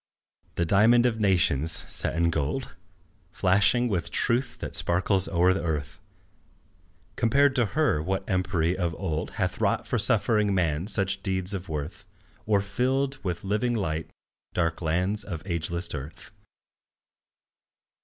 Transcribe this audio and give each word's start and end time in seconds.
The 0.55 0.65
diamond 0.65 1.05
of 1.05 1.19
nations, 1.19 1.85
set 1.87 2.15
in 2.15 2.31
gold, 2.31 2.73
Flashing 3.31 3.87
with 3.87 4.09
truth 4.09 4.57
that 4.57 4.73
sparkles 4.73 5.27
o'er 5.29 5.53
the 5.53 5.61
earth, 5.63 6.01
Compared 7.15 7.55
to 7.57 7.67
her 7.77 8.01
what 8.01 8.25
empery 8.25 8.73
of 8.75 8.95
old 8.95 9.29
Hath 9.35 9.61
wrought 9.61 9.85
for 9.87 9.99
suffering 9.99 10.55
man 10.55 10.87
such 10.87 11.21
deeds 11.21 11.53
of 11.53 11.69
worth, 11.69 12.07
Or 12.47 12.61
filled 12.61 13.23
with 13.23 13.43
living 13.43 13.75
light 13.75 14.09
dark 14.55 14.81
lands 14.81 15.23
of 15.23 15.43
ageless 15.45 15.87
dearth? 15.87 16.31